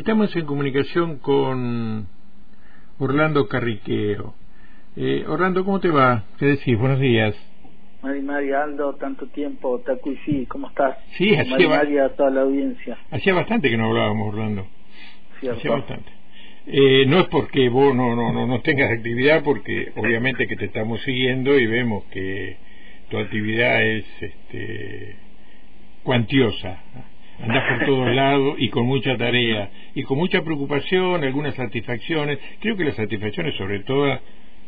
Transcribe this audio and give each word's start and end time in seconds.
Estamos 0.00 0.34
en 0.34 0.46
comunicación 0.46 1.18
con 1.18 2.08
Orlando 2.98 3.46
Carriqueo. 3.48 4.32
Eh, 4.96 5.26
Orlando, 5.28 5.62
¿cómo 5.62 5.78
te 5.78 5.90
va? 5.90 6.24
¿Qué 6.38 6.46
decís? 6.46 6.78
Buenos 6.78 7.00
días. 7.00 7.36
Mari 8.00 8.22
María 8.22 8.62
Aldo, 8.62 8.94
tanto 8.94 9.26
tiempo, 9.26 9.78
Taku 9.80 10.14
y 10.26 10.46
¿cómo 10.46 10.68
estás? 10.68 10.96
Sí, 11.18 11.36
hacía, 11.36 11.68
María, 11.68 12.08
toda 12.16 12.30
la 12.30 12.40
audiencia. 12.40 12.96
Hacía 13.10 13.34
bastante 13.34 13.68
que 13.68 13.76
no 13.76 13.88
hablábamos, 13.88 14.32
Orlando. 14.32 14.66
Hacía 15.36 15.70
bastante. 15.70 16.10
Eh, 16.66 17.04
no 17.06 17.20
es 17.20 17.26
porque 17.26 17.68
vos 17.68 17.94
no, 17.94 18.16
no, 18.16 18.32
no, 18.32 18.46
no 18.46 18.62
tengas 18.62 18.90
actividad, 18.90 19.44
porque 19.44 19.92
obviamente 19.96 20.48
que 20.48 20.56
te 20.56 20.64
estamos 20.64 21.02
siguiendo 21.02 21.58
y 21.58 21.66
vemos 21.66 22.04
que 22.04 22.56
tu 23.10 23.18
actividad 23.18 23.82
es 23.82 24.06
este, 24.18 25.16
cuantiosa 26.04 26.78
andás 27.42 27.64
por 27.68 27.86
todos 27.86 28.14
lados 28.14 28.56
y 28.58 28.68
con 28.68 28.86
mucha 28.86 29.16
tarea 29.16 29.70
y 29.94 30.02
con 30.02 30.18
mucha 30.18 30.42
preocupación, 30.42 31.24
algunas 31.24 31.54
satisfacciones. 31.54 32.38
Creo 32.60 32.76
que 32.76 32.84
las 32.84 32.96
satisfacciones, 32.96 33.54
sobre 33.56 33.80
todo, 33.80 34.18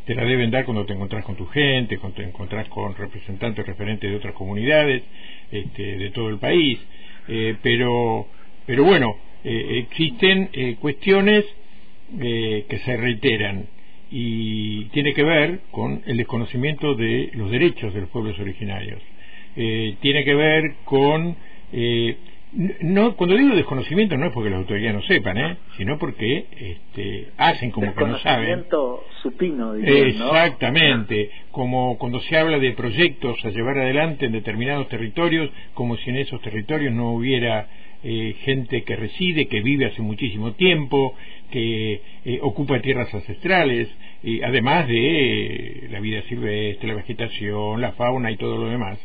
te 0.06 0.14
las 0.14 0.26
deben 0.26 0.50
dar 0.50 0.64
cuando 0.64 0.84
te 0.84 0.94
encontrás 0.94 1.24
con 1.24 1.36
tu 1.36 1.46
gente, 1.46 1.98
cuando 1.98 2.16
te 2.16 2.24
encontrás 2.24 2.68
con 2.68 2.94
representantes 2.94 3.66
referentes 3.66 4.10
de 4.10 4.16
otras 4.16 4.34
comunidades 4.34 5.02
este, 5.50 5.96
de 5.98 6.10
todo 6.10 6.28
el 6.28 6.38
país. 6.38 6.78
Eh, 7.28 7.56
pero, 7.62 8.26
pero 8.66 8.84
bueno, 8.84 9.16
eh, 9.44 9.84
existen 9.86 10.50
eh, 10.52 10.76
cuestiones 10.80 11.44
que 12.18 12.78
se 12.84 12.94
reiteran 12.94 13.64
y 14.10 14.84
tiene 14.90 15.14
que 15.14 15.22
ver 15.22 15.60
con 15.70 16.02
el 16.04 16.18
desconocimiento 16.18 16.94
de 16.94 17.30
los 17.32 17.50
derechos 17.50 17.94
de 17.94 18.02
los 18.02 18.10
pueblos 18.10 18.38
originarios. 18.38 19.00
tiene 19.54 20.22
que 20.22 20.34
ver 20.34 20.74
con 20.84 21.34
no, 22.54 23.16
cuando 23.16 23.36
digo 23.36 23.54
desconocimiento 23.54 24.16
no 24.16 24.26
es 24.26 24.32
porque 24.32 24.50
las 24.50 24.58
autoridades 24.58 24.94
no 24.94 25.02
sepan, 25.02 25.38
¿eh? 25.38 25.56
sino 25.78 25.98
porque 25.98 26.46
este, 26.58 27.28
hacen 27.38 27.70
como 27.70 27.94
que 27.94 28.04
no 28.04 28.18
saben. 28.18 28.64
supino, 29.22 29.74
Exactamente, 29.74 31.30
como 31.50 31.96
cuando 31.96 32.20
se 32.20 32.36
habla 32.36 32.58
de 32.58 32.72
proyectos 32.72 33.42
a 33.44 33.50
llevar 33.50 33.78
adelante 33.78 34.26
en 34.26 34.32
determinados 34.32 34.88
territorios, 34.88 35.50
como 35.72 35.96
si 35.96 36.10
en 36.10 36.16
esos 36.16 36.42
territorios 36.42 36.92
no 36.92 37.12
hubiera 37.12 37.68
eh, 38.04 38.34
gente 38.40 38.82
que 38.82 38.96
reside, 38.96 39.46
que 39.46 39.62
vive 39.62 39.86
hace 39.86 40.02
muchísimo 40.02 40.52
tiempo, 40.52 41.14
que 41.50 42.02
eh, 42.24 42.38
ocupa 42.42 42.80
tierras 42.80 43.12
ancestrales, 43.14 43.88
y 44.22 44.42
además 44.42 44.88
de 44.88 45.88
la 45.90 46.00
vida 46.00 46.20
silvestre, 46.22 46.88
la 46.88 46.94
vegetación, 46.96 47.80
la 47.80 47.92
fauna 47.92 48.30
y 48.30 48.36
todo 48.36 48.58
lo 48.58 48.68
demás. 48.68 48.98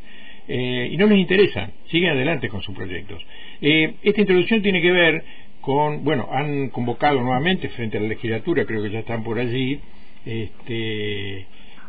Eh, 0.47 0.89
y 0.91 0.97
no 0.97 1.07
les 1.07 1.17
interesa, 1.17 1.71
siguen 1.91 2.11
adelante 2.11 2.47
con 2.47 2.61
sus 2.61 2.73
proyectos. 2.73 3.21
Eh, 3.61 3.95
esta 4.01 4.21
introducción 4.21 4.61
tiene 4.61 4.81
que 4.81 4.91
ver 4.91 5.23
con, 5.59 6.05
bueno, 6.05 6.29
han 6.31 6.69
convocado 6.69 7.21
nuevamente 7.21 7.67
frente 7.69 7.97
a 7.97 8.01
la 8.01 8.07
legislatura, 8.07 8.65
creo 8.65 8.81
que 8.81 8.91
ya 8.91 8.99
están 8.99 9.23
por 9.23 9.39
allí, 9.39 9.79
este, 10.25 11.45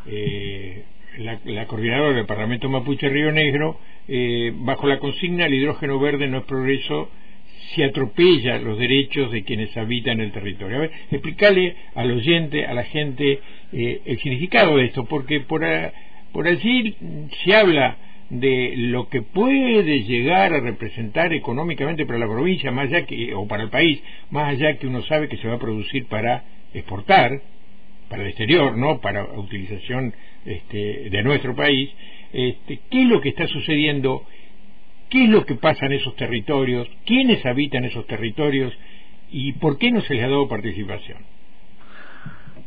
eh, 0.07 0.83
la, 1.19 1.65
coordinadora 1.67 2.15
del 2.15 2.25
Parlamento 2.25 2.67
Mapuche 2.67 3.07
Río 3.07 3.31
Negro, 3.31 3.79
bajo 4.55 4.87
la 4.87 4.99
consigna 4.99 5.45
el 5.45 5.53
hidrógeno 5.53 5.99
verde 5.99 6.27
no 6.27 6.39
es 6.39 6.43
progreso, 6.45 7.09
se 7.75 7.83
atropella 7.83 8.57
los 8.57 8.79
derechos 8.79 9.31
de 9.31 9.43
quienes 9.43 9.75
habitan 9.77 10.19
el 10.19 10.31
territorio. 10.31 10.77
A 10.77 10.79
ver, 10.81 10.91
explícale 11.11 11.75
al 11.93 12.11
oyente, 12.11 12.65
a 12.65 12.73
la 12.73 12.83
gente, 12.83 13.39
el 13.71 14.19
significado 14.19 14.77
de 14.77 14.85
esto, 14.85 15.05
porque 15.05 15.41
por, 15.41 15.61
por 16.31 16.47
allí 16.47 16.95
se 17.43 17.55
habla 17.55 17.97
de 18.29 18.73
lo 18.77 19.09
que 19.09 19.21
puede 19.21 20.03
llegar 20.03 20.53
a 20.53 20.59
representar 20.59 21.33
económicamente 21.33 22.05
para 22.05 22.19
la 22.19 22.27
provincia, 22.27 22.71
más 22.71 22.87
allá 22.87 23.05
que, 23.05 23.33
o 23.33 23.47
para 23.47 23.63
el 23.63 23.69
país, 23.69 24.01
más 24.29 24.49
allá 24.49 24.77
que 24.77 24.87
uno 24.87 25.01
sabe 25.03 25.27
que 25.29 25.37
se 25.37 25.47
va 25.47 25.55
a 25.55 25.59
producir 25.59 26.05
para 26.05 26.43
exportar, 26.73 27.41
para 28.07 28.23
el 28.23 28.29
exterior, 28.29 28.77
no 28.77 28.99
para 28.99 29.23
utilización 29.23 30.13
este, 30.45 31.09
de 31.09 31.23
nuestro 31.23 31.55
país, 31.55 31.89
este, 32.31 32.79
qué 32.89 33.01
es 33.01 33.07
lo 33.07 33.19
que 33.21 33.29
está 33.29 33.47
sucediendo, 33.47 34.23
qué 35.09 35.23
es 35.23 35.29
lo 35.29 35.45
que 35.45 35.55
pasa 35.55 35.87
en 35.87 35.93
esos 35.93 36.15
territorios, 36.15 36.87
quiénes 37.05 37.43
habitan 37.45 37.83
esos 37.85 38.05
territorios 38.05 38.77
y 39.31 39.53
por 39.53 39.77
qué 39.77 39.91
no 39.91 40.01
se 40.01 40.15
les 40.15 40.23
ha 40.23 40.27
dado 40.27 40.47
participación. 40.47 41.17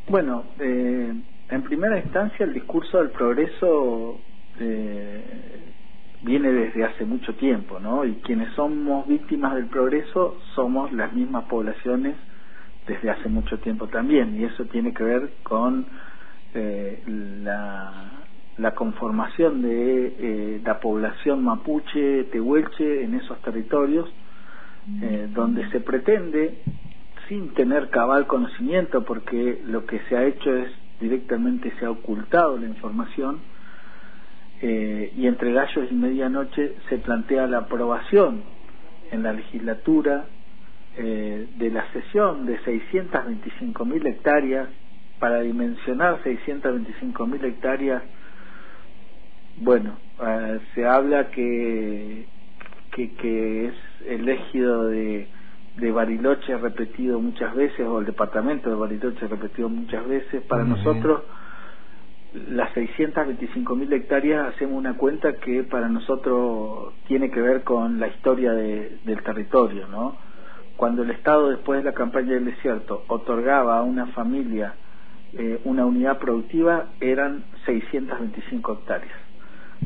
Bueno, 0.09 0.45
eh, 0.61 1.13
en 1.51 1.63
primera 1.63 1.99
instancia 1.99 2.45
el 2.45 2.55
discurso 2.55 2.99
del 2.99 3.11
progreso 3.11 4.21
eh, 4.61 5.23
viene 6.23 6.53
desde 6.53 6.85
hace 6.85 7.05
mucho 7.05 7.35
tiempo, 7.35 7.81
¿no? 7.81 8.05
Y 8.05 8.15
quienes 8.17 8.53
somos 8.55 9.07
víctimas 9.07 9.55
del 9.55 9.67
progreso 9.67 10.39
somos 10.55 10.93
las 10.93 11.13
mismas 11.13 11.45
poblaciones 11.45 12.17
desde 12.87 13.11
hace 13.11 13.29
mucho 13.29 13.59
tiempo 13.59 13.87
también, 13.89 14.41
y 14.41 14.45
eso 14.45 14.65
tiene 14.67 14.93
que 14.93 15.05
ver 15.05 15.31
con 15.43 15.87
eh, 16.55 17.03
la, 17.43 18.73
conformación 18.75 19.63
de 19.63 20.07
eh, 20.19 20.61
la 20.65 20.81
población 20.81 21.45
mapuche, 21.45 22.25
tehuelche 22.25 23.05
en 23.05 23.15
esos 23.15 23.41
territorios, 23.43 24.09
eh, 25.01 25.29
donde 25.33 25.69
se 25.71 25.81
pretende, 25.81 26.59
sin 27.29 27.55
tener 27.55 27.91
cabal 27.91 28.27
conocimiento, 28.27 29.05
porque 29.05 29.63
lo 29.67 29.85
que 29.87 30.01
se 30.09 30.17
ha 30.17 30.25
hecho 30.25 30.55
es 30.55 30.73
directamente 31.01 31.73
se 31.79 31.87
ha 31.87 31.91
ocultado 31.91 32.57
la 32.59 32.67
información, 32.67 33.41
eh, 34.65 35.13
y 35.17 35.27
entre 35.27 35.53
gallos 35.53 35.91
y 35.91 35.95
medianoche 35.95 36.77
se 36.89 36.99
plantea 36.99 37.49
la 37.49 37.59
aprobación 37.59 38.45
en 39.11 39.25
la 39.25 39.33
legislatura 39.33 40.27
eh, 40.97 41.49
de 41.57 41.71
la 41.71 41.85
cesión 41.93 42.47
de 42.47 42.59
625 42.61 43.85
mil 43.85 44.07
hectáreas 44.07 44.69
para 45.19 45.41
dimensionar 45.41 46.23
625 46.23 47.27
mil 47.27 47.45
hectáreas 47.45 48.05
bueno 49.57 49.97
eh, 50.25 50.61
se 50.77 50.87
habla 50.87 51.31
que, 51.31 52.27
que, 52.93 53.67
es 53.67 53.75
el 54.07 54.29
ejido 54.29 54.85
de, 54.85 55.27
de 55.77 55.91
Bariloche 55.91 56.57
repetido 56.57 57.19
muchas 57.19 57.53
veces 57.57 57.81
o 57.81 57.99
el 57.99 58.07
departamento 58.07 58.71
de 58.71 58.77
Bariloche 58.77 59.27
repetido 59.27 59.69
muchas 59.69 60.07
veces 60.07 60.41
para 60.43 60.63
nosotros 60.63 61.23
las 62.35 62.73
625 62.73 63.75
mil 63.77 63.93
hectáreas 63.93 64.55
hacemos 64.55 64.77
una 64.77 64.97
cuenta 64.97 65.35
que 65.35 65.65
para 65.65 65.89
nosotros 65.89 66.95
tiene 67.07 67.31
que 67.31 67.41
ver 67.41 67.63
con 67.63 68.01
la 68.01 68.09
historia 68.09 68.53
del 68.53 69.23
territorio, 69.23 69.87
¿no? 69.89 70.17
Cuando 70.77 71.03
el 71.03 71.11
Estado 71.11 71.51
después 71.51 71.81
de 71.81 71.91
la 71.91 71.95
campaña 71.95 72.33
del 72.33 72.47
desierto 72.47 73.05
otorgaba 73.09 73.79
a 73.79 73.83
una 73.83 74.07
familia 74.09 74.75
eh, 75.35 75.61
una 75.65 75.87
unidad 75.87 76.19
productiva 76.19 76.89
eran 77.01 77.45
625 77.65 78.73
hectáreas. 78.73 79.17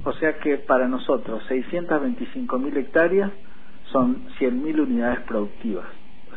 O 0.04 0.12
sea 0.14 0.38
que 0.38 0.58
para 0.58 0.88
nosotros 0.88 1.44
625 1.46 2.58
mil 2.58 2.76
hectáreas 2.76 3.30
son 3.92 4.26
100 4.38 4.62
mil 4.62 4.80
unidades 4.80 5.20
productivas, 5.20 5.86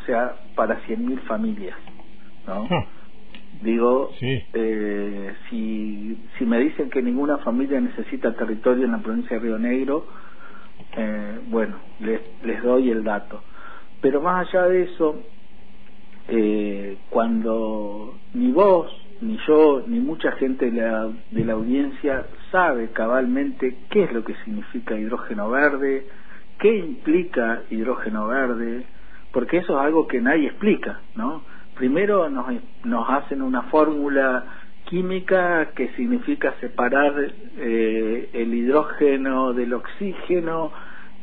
sea, 0.06 0.36
para 0.54 0.76
100 0.86 1.04
mil 1.04 1.18
familias, 1.22 1.76
¿no? 2.46 2.68
Ah. 2.70 2.86
Digo, 3.62 4.10
eh, 4.20 5.34
si, 5.48 6.18
si 6.38 6.46
me 6.46 6.58
dicen 6.60 6.88
que 6.88 7.02
ninguna 7.02 7.38
familia 7.38 7.80
necesita 7.80 8.32
territorio 8.34 8.86
en 8.86 8.92
la 8.92 8.98
provincia 8.98 9.36
de 9.36 9.42
Río 9.42 9.58
Negro, 9.58 10.06
eh, 10.96 11.40
bueno, 11.48 11.76
les, 12.00 12.20
les 12.42 12.62
doy 12.62 12.90
el 12.90 13.04
dato. 13.04 13.42
Pero 14.00 14.22
más 14.22 14.48
allá 14.48 14.66
de 14.66 14.82
eso, 14.84 15.22
eh, 16.28 16.96
cuando 17.10 18.14
ni 18.32 18.50
vos, 18.50 18.90
ni 19.20 19.38
yo, 19.46 19.82
ni 19.86 20.00
mucha 20.00 20.32
gente 20.32 20.70
de 20.70 20.80
la, 20.80 21.10
de 21.30 21.44
la 21.44 21.52
audiencia 21.52 22.24
sabe 22.50 22.88
cabalmente 22.92 23.76
qué 23.90 24.04
es 24.04 24.12
lo 24.12 24.24
que 24.24 24.34
significa 24.44 24.98
hidrógeno 24.98 25.50
verde, 25.50 26.06
qué 26.58 26.76
implica 26.76 27.62
hidrógeno 27.70 28.26
verde, 28.26 28.84
porque 29.32 29.58
eso 29.58 29.78
es 29.78 29.84
algo 29.84 30.06
que 30.06 30.20
nadie 30.20 30.46
explica, 30.48 31.00
¿no? 31.14 31.42
Primero 31.80 32.28
nos, 32.28 32.46
nos 32.84 33.08
hacen 33.08 33.40
una 33.40 33.62
fórmula 33.62 34.44
química 34.84 35.70
que 35.74 35.88
significa 35.96 36.52
separar 36.60 37.14
eh, 37.56 38.28
el 38.34 38.52
hidrógeno 38.52 39.54
del 39.54 39.72
oxígeno 39.72 40.72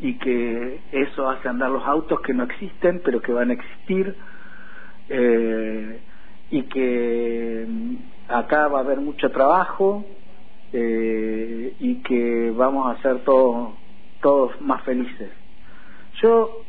y 0.01 0.15
que 0.15 0.80
eso 0.92 1.30
hace 1.30 1.48
andar 1.48 1.69
los 1.69 1.86
autos 1.86 2.21
que 2.21 2.33
no 2.33 2.44
existen 2.45 3.04
pero 3.06 3.21
que 3.21 3.31
van 3.31 3.51
a 3.51 3.54
existir 3.54 4.15
eh, 5.09 6.00
y 6.50 6.63
que 6.63 7.65
mm, 7.68 7.95
acá 8.30 8.68
va 8.68 8.80
a 8.80 8.81
haber 8.81 9.00
mucho 9.00 9.30
trabajo 9.30 10.06
eh, 10.74 11.75
y 11.80 12.01
que 12.01 12.51
vamos 12.57 12.98
a 12.98 13.00
ser 13.03 13.19
todos 13.19 13.75
todos 14.24 14.60
más 14.60 14.81
felices. 14.81 15.30
Yo 16.19 16.63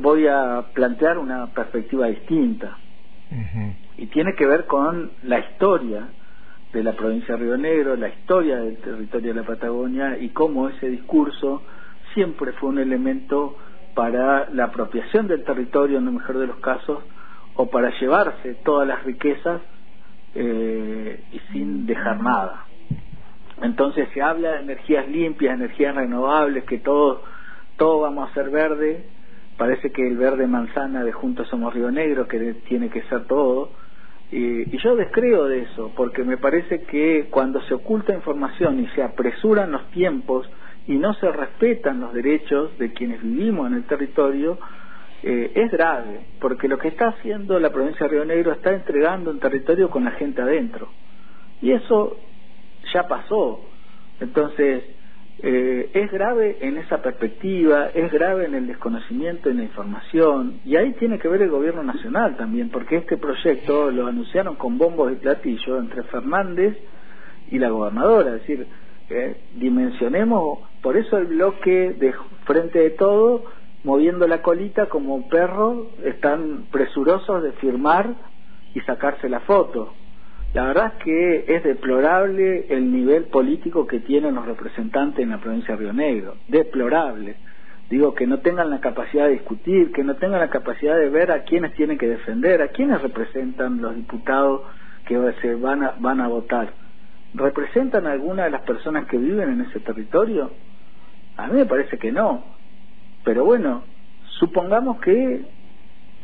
voy 0.00 0.26
a 0.26 0.66
plantear 0.72 1.18
una 1.18 1.46
perspectiva 1.48 2.06
distinta 2.06 2.78
y 3.96 4.06
tiene 4.06 4.34
que 4.34 4.46
ver 4.46 4.66
con 4.66 5.12
la 5.22 5.38
historia 5.38 6.08
de 6.72 6.82
la 6.82 6.92
provincia 6.92 7.34
de 7.34 7.42
Río 7.42 7.56
Negro, 7.56 7.96
la 7.96 8.08
historia 8.08 8.56
del 8.56 8.78
territorio 8.78 9.34
de 9.34 9.40
la 9.40 9.46
Patagonia 9.46 10.18
y 10.18 10.30
cómo 10.30 10.68
ese 10.68 10.88
discurso 10.88 11.62
siempre 12.14 12.52
fue 12.52 12.70
un 12.70 12.78
elemento 12.78 13.56
para 13.94 14.48
la 14.50 14.64
apropiación 14.64 15.28
del 15.28 15.44
territorio 15.44 15.98
en 15.98 16.06
el 16.06 16.14
mejor 16.14 16.38
de 16.38 16.46
los 16.46 16.56
casos 16.56 17.04
o 17.54 17.66
para 17.66 17.90
llevarse 17.98 18.54
todas 18.64 18.88
las 18.88 19.02
riquezas 19.04 19.60
eh, 20.34 21.22
y 21.32 21.38
sin 21.52 21.86
dejar 21.86 22.22
nada. 22.22 22.64
Entonces 23.60 24.08
se 24.14 24.22
habla 24.22 24.52
de 24.52 24.60
energías 24.60 25.06
limpias, 25.08 25.54
energías 25.54 25.94
renovables, 25.94 26.64
que 26.64 26.78
todo, 26.78 27.22
todo 27.76 28.00
vamos 28.00 28.30
a 28.30 28.34
ser 28.34 28.50
verde. 28.50 29.06
Parece 29.62 29.92
que 29.92 30.04
el 30.04 30.16
verde 30.16 30.48
manzana 30.48 31.04
de 31.04 31.12
Juntos 31.12 31.46
Somos 31.46 31.72
Río 31.72 31.88
Negro, 31.92 32.26
que 32.26 32.52
tiene 32.66 32.88
que 32.90 33.00
ser 33.02 33.26
todo. 33.26 33.70
Y, 34.32 34.76
yo 34.78 34.96
descreo 34.96 35.46
de 35.46 35.60
eso, 35.60 35.92
porque 35.94 36.24
me 36.24 36.36
parece 36.36 36.82
que 36.82 37.28
cuando 37.30 37.60
se 37.60 37.74
oculta 37.74 38.12
información 38.12 38.80
y 38.80 38.88
se 38.88 39.04
apresuran 39.04 39.70
los 39.70 39.88
tiempos 39.92 40.50
y 40.88 40.94
no 40.94 41.14
se 41.14 41.30
respetan 41.30 42.00
los 42.00 42.12
derechos 42.12 42.76
de 42.76 42.92
quienes 42.92 43.22
vivimos 43.22 43.68
en 43.68 43.74
el 43.74 43.84
territorio, 43.84 44.58
eh, 45.22 45.52
es 45.54 45.70
grave, 45.70 46.26
porque 46.40 46.66
lo 46.66 46.76
que 46.76 46.88
está 46.88 47.10
haciendo 47.10 47.60
la 47.60 47.70
provincia 47.70 48.08
de 48.08 48.14
Río 48.14 48.24
Negro 48.24 48.50
está 48.50 48.72
entregando 48.72 49.30
un 49.30 49.38
territorio 49.38 49.90
con 49.90 50.02
la 50.02 50.10
gente 50.10 50.42
adentro. 50.42 50.88
Y 51.60 51.70
eso 51.70 52.16
ya 52.92 53.06
pasó. 53.06 53.60
Entonces, 54.18 54.82
eh, 55.44 55.90
es 55.92 56.10
grave 56.12 56.58
en 56.60 56.76
esa 56.78 57.02
perspectiva, 57.02 57.88
es 57.92 58.12
grave 58.12 58.46
en 58.46 58.54
el 58.54 58.68
desconocimiento 58.68 59.48
de 59.48 59.56
la 59.56 59.64
información, 59.64 60.60
y 60.64 60.76
ahí 60.76 60.92
tiene 60.92 61.18
que 61.18 61.26
ver 61.26 61.42
el 61.42 61.50
gobierno 61.50 61.82
nacional 61.82 62.36
también, 62.36 62.70
porque 62.70 62.96
este 62.96 63.16
proyecto 63.16 63.90
lo 63.90 64.06
anunciaron 64.06 64.54
con 64.54 64.78
bombos 64.78 65.10
y 65.10 65.16
platillos 65.16 65.80
entre 65.80 66.04
Fernández 66.04 66.78
y 67.50 67.58
la 67.58 67.70
gobernadora, 67.70 68.36
es 68.36 68.40
decir, 68.42 68.66
eh, 69.10 69.36
dimensionemos, 69.56 70.60
por 70.80 70.96
eso 70.96 71.18
el 71.18 71.26
bloque 71.26 71.92
de 71.98 72.14
frente 72.44 72.78
de 72.78 72.90
todo, 72.90 73.44
moviendo 73.82 74.28
la 74.28 74.42
colita 74.42 74.86
como 74.86 75.16
un 75.16 75.28
perro, 75.28 75.88
están 76.04 76.66
presurosos 76.70 77.42
de 77.42 77.50
firmar 77.52 78.14
y 78.74 78.80
sacarse 78.80 79.28
la 79.28 79.40
foto. 79.40 79.92
La 80.54 80.64
verdad 80.64 80.92
es 80.98 81.04
que 81.04 81.44
es 81.48 81.64
deplorable 81.64 82.66
el 82.68 82.92
nivel 82.92 83.24
político 83.24 83.86
que 83.86 84.00
tienen 84.00 84.34
los 84.34 84.44
representantes 84.44 85.20
en 85.20 85.30
la 85.30 85.38
provincia 85.38 85.74
de 85.74 85.80
Río 85.80 85.92
Negro, 85.94 86.36
deplorable. 86.48 87.36
Digo, 87.88 88.14
que 88.14 88.26
no 88.26 88.40
tengan 88.40 88.68
la 88.68 88.80
capacidad 88.80 89.26
de 89.26 89.32
discutir, 89.32 89.92
que 89.92 90.04
no 90.04 90.16
tengan 90.16 90.40
la 90.40 90.50
capacidad 90.50 90.96
de 90.96 91.08
ver 91.08 91.30
a 91.30 91.44
quienes 91.44 91.74
tienen 91.74 91.96
que 91.96 92.08
defender, 92.08 92.60
a 92.60 92.68
quienes 92.68 93.00
representan 93.00 93.80
los 93.80 93.96
diputados 93.96 94.62
que 95.06 95.18
se 95.40 95.54
van 95.54 95.84
a, 95.84 95.94
van 95.98 96.20
a 96.20 96.28
votar. 96.28 96.72
¿Representan 97.34 98.06
a 98.06 98.12
alguna 98.12 98.44
de 98.44 98.50
las 98.50 98.62
personas 98.62 99.06
que 99.06 99.16
viven 99.16 99.50
en 99.50 99.62
ese 99.62 99.80
territorio? 99.80 100.50
A 101.38 101.46
mí 101.48 101.54
me 101.54 101.66
parece 101.66 101.98
que 101.98 102.12
no. 102.12 102.44
Pero 103.24 103.44
bueno, 103.44 103.84
supongamos 104.38 105.00
que 105.00 105.44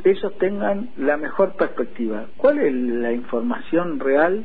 ellos 0.04 0.36
tengan 0.38 0.90
la 0.96 1.16
mejor 1.16 1.56
perspectiva. 1.56 2.26
¿Cuál 2.36 2.58
es 2.58 2.72
la 2.72 3.12
información 3.12 4.00
real? 4.00 4.44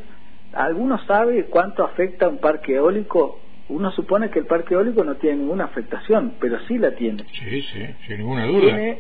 ¿Alguno 0.54 1.00
sabe 1.06 1.46
cuánto 1.46 1.84
afecta 1.84 2.28
un 2.28 2.40
parque 2.40 2.76
eólico? 2.76 3.40
Uno 3.70 3.92
supone 3.92 4.30
que 4.30 4.40
el 4.40 4.46
parque 4.46 4.74
eólico 4.74 5.04
no 5.04 5.16
tiene 5.16 5.38
ninguna 5.38 5.66
afectación, 5.66 6.34
pero 6.40 6.60
sí 6.68 6.78
la 6.78 6.92
tiene. 6.96 7.24
Sí, 7.32 7.62
sí, 7.62 7.86
sin 8.08 8.18
ninguna 8.18 8.46
duda. 8.46 8.60
Tiene 8.60 9.00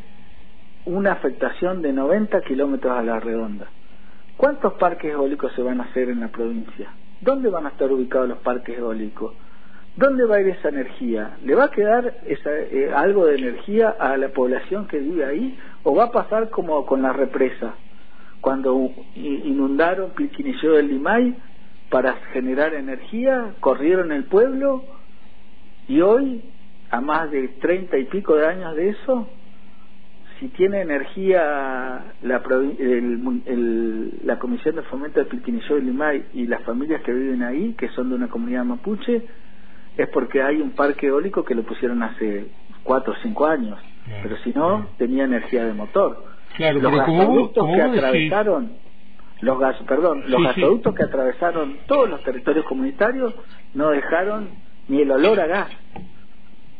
una 0.85 1.13
afectación 1.13 1.81
de 1.81 1.94
90 1.94 2.41
kilómetros 2.41 2.97
a 2.97 3.03
la 3.03 3.19
redonda. 3.19 3.67
¿Cuántos 4.38 4.73
parques 4.73 5.11
eólicos 5.11 5.53
se 5.53 5.61
van 5.61 5.79
a 5.79 5.85
hacer 5.85 6.09
en 6.09 6.21
la 6.21 6.29
provincia? 6.29 6.89
¿Dónde 7.21 7.50
van 7.50 7.65
a 7.65 7.69
estar 7.69 7.91
ubicados 7.91 8.27
los 8.27 8.39
parques 8.39 8.77
eólicos? 8.77 9.33
¿Dónde 9.95 10.25
va 10.25 10.38
a 10.38 10.42
ir 10.42 10.48
esa 10.48 10.69
energía? 10.69 11.38
¿Le 11.45 11.54
va 11.54 11.66
a 11.66 11.72
quedar 11.72 12.16
esa, 12.25 12.50
eh, 12.51 12.92
algo 12.95 13.28
de 13.28 13.36
energía 13.36 13.90
a 13.90 14.18
la 14.18 14.30
población 14.30 14.88
que 14.88 14.98
vive 14.98 15.24
ahí? 15.24 15.57
¿O 15.84 15.94
va 15.94 16.06
a 16.06 16.12
pasar 16.12 16.50
como 16.50 16.84
con 16.88 17.04
la 17.04 17.13
represa? 17.13 17.75
Cuando 18.42 18.92
inundaron 19.16 20.12
Pilquinillo 20.12 20.74
del 20.74 20.88
Limay 20.88 21.36
para 21.90 22.13
generar 22.34 22.74
energía, 22.74 23.54
corrieron 23.60 24.12
el 24.12 24.25
pueblo 24.25 24.84
y 25.88 26.01
hoy, 26.01 26.42
a 26.89 27.00
más 27.00 27.30
de 27.30 27.48
treinta 27.62 27.98
y 27.98 28.06
pico 28.06 28.36
de 28.36 28.48
años 28.48 28.75
de 28.75 28.89
eso, 28.89 29.30
si 30.39 30.48
tiene 30.50 30.81
energía 30.81 32.04
la, 32.24 32.42
la 34.24 34.39
Comisión 34.39 34.75
de 34.75 34.81
Fomento 34.84 35.19
de 35.19 35.25
Pilquinillo 35.25 35.75
del 35.75 35.86
Limay 35.86 36.25
y 36.34 36.48
las 36.48 36.63
familias 36.63 37.04
que 37.04 37.13
viven 37.13 37.44
ahí, 37.44 37.74
que 37.74 37.89
son 37.89 38.10
de 38.10 38.16
una 38.16 38.28
comunidad 38.28 38.66
mapuche, 38.66 39.22
es 39.98 40.07
porque 40.10 40.42
hay 40.42 40.62
un 40.62 40.72
parque 40.72 41.07
eólico 41.07 41.44
que 41.44 41.56
lo 41.56 41.63
pusieron 41.63 42.01
hace 42.04 42.48
cuatro 42.84 43.13
o 43.13 43.16
cinco 43.22 43.45
años, 43.45 43.80
pero 44.22 44.38
si 44.38 44.51
no, 44.51 44.88
tenía 44.98 45.25
energía 45.25 45.66
de 45.66 45.74
motor. 45.74 46.25
Claro, 46.56 46.80
los 46.80 46.92
gasoductos 46.92 47.68
que 47.75 47.81
atravesaron, 47.81 48.72
los 49.42 49.60
gas, 49.60 49.75
perdón, 49.88 50.24
los 50.28 50.44
gasoductos 50.44 50.95
que 50.95 51.04
atravesaron 51.04 51.78
todos 51.88 52.10
los 52.10 52.24
territorios 52.24 52.66
comunitarios 52.66 53.34
no 53.74 53.90
dejaron 53.90 54.50
ni 54.88 55.01
el 55.01 55.12
olor 55.12 55.40
a 55.40 55.48
gas 55.48 55.69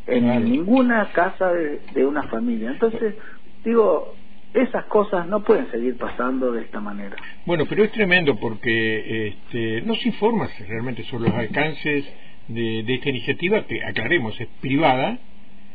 en 0.08 0.52
ninguna 0.52 1.12
casa 1.14 1.52
de, 1.54 1.82
de 1.94 2.06
una 2.06 2.24
familia. 2.24 2.72
Entonces, 2.72 3.16
digo, 3.64 4.14
esas 4.54 4.86
cosas 4.86 5.28
no 5.28 5.44
pueden 5.44 5.70
seguir 5.72 5.98
pasando 5.98 6.52
de 6.52 6.62
esta 6.62 6.80
manera. 6.80 7.16
Bueno, 7.46 7.66
pero 7.68 7.84
es 7.84 7.92
tremendo 7.92 8.36
porque 8.36 9.28
este, 9.28 9.82
no 9.82 9.96
se 9.96 10.10
informa 10.10 10.48
realmente 10.68 11.04
sobre 11.06 11.30
los 11.30 11.38
alcances 11.38 12.06
de, 12.48 12.84
esta 12.88 13.10
iniciativa, 13.10 13.66
que 13.66 13.84
aclaremos, 13.84 14.40
es 14.40 14.48
privada, 14.62 15.20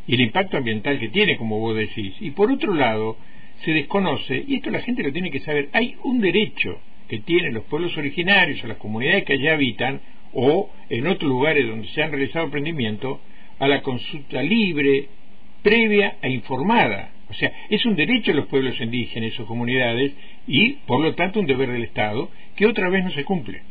y 0.07 0.15
el 0.15 0.21
impacto 0.21 0.57
ambiental 0.57 0.99
que 0.99 1.09
tiene, 1.09 1.37
como 1.37 1.59
vos 1.59 1.77
decís. 1.77 2.15
Y 2.21 2.31
por 2.31 2.51
otro 2.51 2.75
lado, 2.75 3.17
se 3.65 3.73
desconoce, 3.73 4.45
y 4.47 4.57
esto 4.57 4.71
la 4.71 4.81
gente 4.81 5.03
lo 5.03 5.13
tiene 5.13 5.31
que 5.31 5.41
saber, 5.41 5.69
hay 5.73 5.97
un 6.05 6.21
derecho 6.21 6.81
que 7.09 7.19
tienen 7.19 7.55
los 7.55 7.65
pueblos 7.65 7.97
originarios 7.97 8.63
o 8.63 8.67
las 8.67 8.77
comunidades 8.77 9.25
que 9.25 9.35
allá 9.35 9.55
habitan, 9.55 10.01
o 10.33 10.71
en 10.91 11.07
otros 11.07 11.29
lugares 11.29 11.67
donde 11.67 11.89
se 11.89 12.03
han 12.03 12.11
realizado 12.11 12.47
emprendimientos, 12.47 13.19
a 13.59 13.67
la 13.67 13.83
consulta 13.83 14.43
libre, 14.43 15.09
previa 15.63 16.17
e 16.23 16.31
informada. 16.31 17.11
O 17.31 17.35
sea, 17.35 17.53
es 17.69 17.85
un 17.85 17.97
derecho 17.97 18.31
de 18.31 18.39
los 18.39 18.47
pueblos 18.47 18.81
indígenas 18.81 19.39
o 19.41 19.47
comunidades 19.47 20.13
y, 20.47 20.75
por 20.87 21.01
lo 21.01 21.15
tanto, 21.15 21.41
un 21.41 21.47
deber 21.47 21.71
del 21.71 21.85
Estado 21.85 22.31
que 22.57 22.67
otra 22.67 22.89
vez 22.89 23.05
no 23.05 23.11
se 23.11 23.25
cumple. 23.25 23.63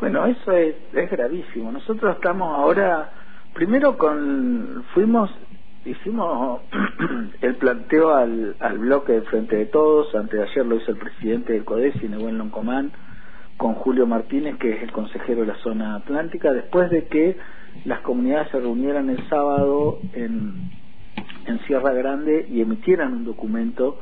Bueno, 0.00 0.24
eso 0.24 0.52
es, 0.52 0.76
gravísimo. 1.10 1.70
Nosotros 1.70 2.16
estamos 2.16 2.56
ahora, 2.56 3.10
primero 3.52 3.98
con, 3.98 4.82
fuimos, 4.94 5.30
hicimos 5.84 6.62
el 7.42 7.56
planteo 7.56 8.14
al, 8.16 8.56
al 8.60 8.78
bloque 8.78 9.12
de 9.12 9.22
Frente 9.22 9.56
de 9.56 9.66
Todos, 9.66 10.14
antes 10.14 10.40
de 10.40 10.46
ayer 10.46 10.64
lo 10.64 10.76
hizo 10.76 10.92
el 10.92 10.96
presidente 10.96 11.52
del 11.52 11.66
CODESI, 11.66 12.08
Nebuen 12.08 12.38
Loncomán, 12.38 12.92
con 13.58 13.74
Julio 13.74 14.06
Martínez, 14.06 14.56
que 14.56 14.70
es 14.72 14.82
el 14.82 14.90
consejero 14.90 15.42
de 15.42 15.48
la 15.48 15.56
zona 15.56 15.96
atlántica, 15.96 16.50
después 16.50 16.88
de 16.88 17.04
que 17.04 17.36
las 17.84 18.00
comunidades 18.00 18.50
se 18.52 18.58
reunieran 18.58 19.10
el 19.10 19.28
sábado 19.28 19.98
en, 20.14 20.70
en 21.44 21.60
Sierra 21.66 21.92
Grande 21.92 22.46
y 22.48 22.62
emitieran 22.62 23.12
un 23.12 23.24
documento 23.26 24.00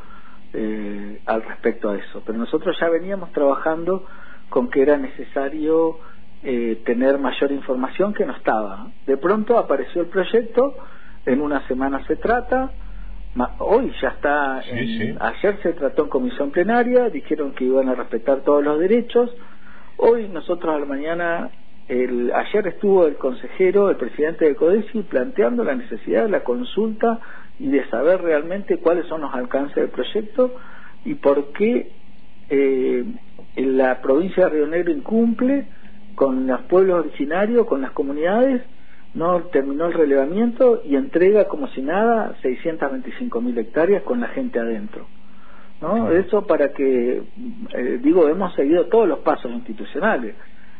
eh, 0.52 1.20
al 1.26 1.42
respecto 1.42 1.90
a 1.90 1.96
eso. 1.96 2.22
Pero 2.24 2.38
nosotros 2.38 2.76
ya 2.80 2.88
veníamos 2.88 3.32
trabajando 3.32 4.06
con 4.48 4.68
que 4.68 4.82
era 4.82 4.96
necesario 4.96 5.98
eh, 6.42 6.80
tener 6.84 7.18
mayor 7.18 7.52
información 7.52 8.14
que 8.14 8.24
no 8.24 8.34
estaba. 8.34 8.88
De 9.06 9.16
pronto 9.16 9.58
apareció 9.58 10.02
el 10.02 10.08
proyecto, 10.08 10.76
en 11.26 11.40
una 11.40 11.66
semana 11.66 12.04
se 12.06 12.16
trata, 12.16 12.70
hoy 13.58 13.92
ya 14.00 14.08
está, 14.08 14.58
ayer 14.58 15.58
se 15.62 15.72
trató 15.74 16.04
en 16.04 16.08
comisión 16.08 16.50
plenaria, 16.50 17.10
dijeron 17.10 17.52
que 17.52 17.64
iban 17.64 17.88
a 17.88 17.94
respetar 17.94 18.40
todos 18.40 18.64
los 18.64 18.78
derechos, 18.78 19.30
hoy 19.96 20.28
nosotros 20.28 20.74
a 20.74 20.78
la 20.78 20.86
mañana, 20.86 21.50
el, 21.88 22.32
ayer 22.32 22.68
estuvo 22.68 23.06
el 23.06 23.16
consejero, 23.16 23.90
el 23.90 23.96
presidente 23.96 24.46
de 24.46 24.54
CODESI, 24.54 25.02
planteando 25.02 25.64
la 25.64 25.74
necesidad 25.74 26.24
de 26.24 26.30
la 26.30 26.44
consulta 26.44 27.20
y 27.58 27.68
de 27.68 27.84
saber 27.88 28.22
realmente 28.22 28.78
cuáles 28.78 29.06
son 29.06 29.22
los 29.22 29.34
alcances 29.34 29.74
del 29.74 29.88
proyecto 29.88 30.54
y 31.04 31.14
por 31.14 31.52
qué 31.52 31.90
eh, 32.50 33.04
la 33.56 34.00
provincia 34.00 34.44
de 34.44 34.50
Río 34.50 34.66
Negro 34.66 34.92
incumple 34.92 35.66
con 36.14 36.46
los 36.46 36.62
pueblos 36.62 37.00
originarios, 37.00 37.66
con 37.66 37.80
las 37.80 37.92
comunidades, 37.92 38.62
no 39.14 39.42
terminó 39.44 39.86
el 39.86 39.94
relevamiento 39.94 40.82
y 40.84 40.96
entrega 40.96 41.46
como 41.48 41.68
si 41.68 41.82
nada 41.82 42.36
625 42.42 43.40
mil 43.40 43.56
hectáreas 43.58 44.02
con 44.02 44.20
la 44.20 44.28
gente 44.28 44.58
adentro. 44.58 45.06
¿no? 45.80 46.10
Eso 46.10 46.46
para 46.46 46.72
que, 46.72 47.22
eh, 47.74 48.00
digo, 48.02 48.28
hemos 48.28 48.54
seguido 48.54 48.86
todos 48.86 49.08
los 49.08 49.20
pasos 49.20 49.50
institucionales. 49.52 50.34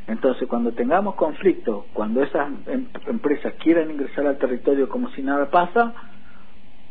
Entonces, 0.09 0.49
cuando 0.49 0.73
tengamos 0.73 1.15
conflicto, 1.15 1.87
cuando 1.93 2.23
esas 2.23 2.49
em, 2.67 2.87
empresas 3.07 3.55
quieran 3.55 3.91
ingresar 3.91 4.27
al 4.27 4.39
territorio 4.39 4.89
como 4.89 5.11
si 5.11 5.23
nada 5.23 5.51
pasa, 5.51 5.95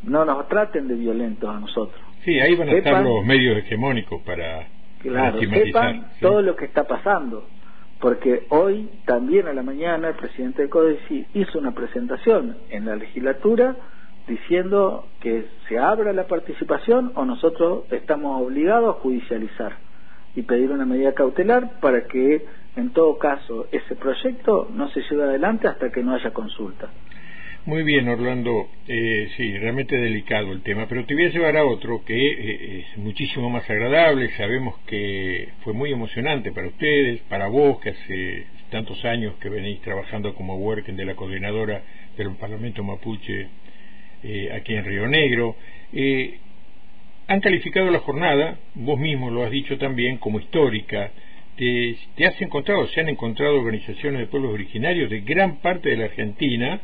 no 0.03 0.23
nos 0.23 0.47
traten 0.47 0.87
de 0.87 0.95
violentos 0.95 1.49
a 1.49 1.59
nosotros. 1.59 2.06
Sí, 2.23 2.39
ahí 2.39 2.55
van 2.55 2.69
a 2.69 2.73
estar 2.73 3.03
los 3.03 3.25
medios 3.25 3.57
hegemónicos 3.57 4.21
para 4.23 4.67
Claro, 4.99 5.39
sepan 5.39 6.07
todo 6.19 6.41
lo 6.41 6.55
que 6.55 6.65
está 6.65 6.85
pasando, 6.85 7.45
porque 7.99 8.45
hoy 8.49 8.89
también 9.05 9.47
a 9.47 9.53
la 9.53 9.63
mañana 9.63 10.09
el 10.09 10.15
presidente 10.15 10.63
de 10.63 10.69
CODESI 10.69 11.27
hizo 11.35 11.59
una 11.59 11.71
presentación 11.71 12.57
en 12.69 12.85
la 12.85 12.95
legislatura 12.95 13.75
diciendo 14.27 15.07
que 15.21 15.45
se 15.69 15.77
abra 15.77 16.11
la 16.13 16.27
participación 16.27 17.11
o 17.15 17.25
nosotros 17.25 17.83
estamos 17.91 18.41
obligados 18.41 18.97
a 18.97 18.99
judicializar 18.99 19.77
y 20.35 20.41
pedir 20.41 20.71
una 20.71 20.85
medida 20.85 21.13
cautelar 21.13 21.79
para 21.79 22.05
que 22.05 22.45
en 22.75 22.89
todo 22.91 23.17
caso 23.17 23.67
ese 23.71 23.95
proyecto 23.95 24.69
no 24.73 24.89
se 24.89 25.01
lleve 25.09 25.23
adelante 25.23 25.67
hasta 25.67 25.91
que 25.91 26.03
no 26.03 26.13
haya 26.13 26.31
consulta. 26.31 26.89
Muy 27.67 27.83
bien, 27.83 28.07
Orlando. 28.07 28.69
Eh, 28.87 29.27
sí, 29.35 29.57
realmente 29.57 29.97
delicado 29.97 30.53
el 30.53 30.61
tema, 30.61 30.87
pero 30.87 31.03
te 31.03 31.13
voy 31.13 31.25
a 31.25 31.29
llevar 31.31 31.57
a 31.57 31.65
otro 31.65 32.01
que 32.05 32.15
eh, 32.15 32.79
es 32.79 32.97
muchísimo 32.97 33.49
más 33.49 33.69
agradable. 33.69 34.29
Sabemos 34.37 34.75
que 34.87 35.49
fue 35.65 35.73
muy 35.73 35.91
emocionante 35.91 36.53
para 36.53 36.69
ustedes, 36.69 37.19
para 37.23 37.47
vos, 37.47 37.81
que 37.81 37.89
hace 37.89 38.45
tantos 38.71 39.03
años 39.03 39.35
que 39.41 39.49
venís 39.49 39.81
trabajando 39.81 40.33
como 40.33 40.55
working 40.55 40.95
de 40.95 41.03
la 41.03 41.15
coordinadora 41.15 41.83
del 42.15 42.33
Parlamento 42.37 42.85
Mapuche 42.85 43.47
eh, 44.23 44.49
aquí 44.55 44.73
en 44.73 44.85
Río 44.85 45.05
Negro. 45.09 45.57
Eh, 45.91 46.37
han 47.27 47.41
calificado 47.41 47.91
la 47.91 47.99
jornada, 47.99 48.59
vos 48.75 48.97
mismo 48.97 49.29
lo 49.29 49.43
has 49.43 49.51
dicho 49.51 49.77
también, 49.77 50.19
como 50.19 50.39
histórica. 50.39 51.11
Te, 51.57 51.97
te 52.15 52.27
has 52.27 52.41
encontrado, 52.41 52.87
se 52.87 53.01
han 53.01 53.09
encontrado 53.09 53.59
organizaciones 53.59 54.21
de 54.21 54.27
pueblos 54.27 54.53
originarios 54.53 55.09
de 55.09 55.19
gran 55.19 55.57
parte 55.57 55.89
de 55.89 55.97
la 55.97 56.05
Argentina, 56.05 56.79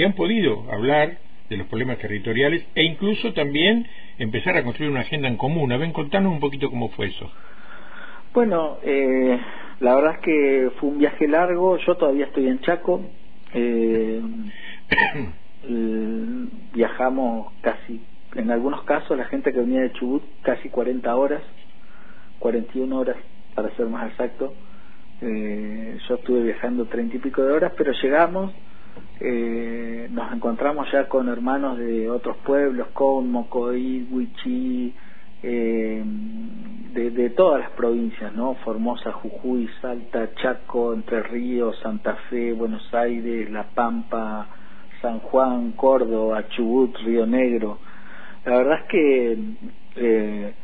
y 0.00 0.04
han 0.04 0.14
podido 0.14 0.64
hablar 0.72 1.18
de 1.50 1.58
los 1.58 1.66
problemas 1.66 1.98
territoriales 1.98 2.64
e 2.74 2.84
incluso 2.84 3.34
también 3.34 3.86
empezar 4.18 4.56
a 4.56 4.64
construir 4.64 4.90
una 4.90 5.00
agenda 5.00 5.28
en 5.28 5.36
común. 5.36 5.70
A 5.72 5.76
ver, 5.76 5.92
contanos 5.92 6.32
un 6.32 6.40
poquito 6.40 6.70
cómo 6.70 6.88
fue 6.88 7.08
eso. 7.08 7.30
Bueno, 8.32 8.78
eh, 8.82 9.38
la 9.80 9.94
verdad 9.96 10.14
es 10.14 10.20
que 10.20 10.70
fue 10.78 10.88
un 10.88 10.98
viaje 11.00 11.28
largo, 11.28 11.76
yo 11.76 11.96
todavía 11.96 12.24
estoy 12.24 12.46
en 12.46 12.60
Chaco, 12.60 13.02
eh, 13.52 14.22
viajamos 16.72 17.52
casi, 17.60 18.00
en 18.36 18.50
algunos 18.50 18.84
casos 18.84 19.18
la 19.18 19.26
gente 19.26 19.52
que 19.52 19.60
venía 19.60 19.82
de 19.82 19.92
Chubut 19.92 20.22
casi 20.40 20.70
40 20.70 21.14
horas, 21.14 21.42
41 22.38 22.96
horas 22.98 23.16
para 23.54 23.68
ser 23.76 23.84
más 23.84 24.10
exacto, 24.12 24.54
eh, 25.20 25.98
yo 26.08 26.14
estuve 26.14 26.42
viajando 26.44 26.86
30 26.86 27.16
y 27.16 27.18
pico 27.18 27.42
de 27.42 27.52
horas, 27.52 27.74
pero 27.76 27.92
llegamos, 27.92 28.54
eh, 29.20 30.08
nos 30.10 30.32
encontramos 30.32 30.90
ya 30.92 31.08
con 31.08 31.28
hermanos 31.28 31.78
de 31.78 32.08
otros 32.10 32.36
pueblos, 32.38 32.88
con 32.94 33.30
Mocoí, 33.30 34.08
Huichí, 34.10 34.94
eh, 35.42 36.02
de, 36.92 37.30
todas 37.30 37.60
las 37.60 37.70
provincias, 37.70 38.32
¿no? 38.34 38.54
Formosa, 38.64 39.12
Jujuy, 39.12 39.68
Salta, 39.80 40.34
Chaco, 40.34 40.92
Entre 40.92 41.22
Ríos, 41.22 41.78
Santa 41.82 42.16
Fe, 42.28 42.52
Buenos 42.52 42.92
Aires, 42.92 43.50
La 43.50 43.64
Pampa, 43.64 44.48
San 45.00 45.20
Juan, 45.20 45.72
Córdoba, 45.72 46.48
Chubut, 46.48 46.96
Río 46.98 47.26
Negro. 47.26 47.78
La 48.44 48.56
verdad 48.58 48.78
es 48.80 48.88
que 48.88 49.38
eh, 49.96 50.54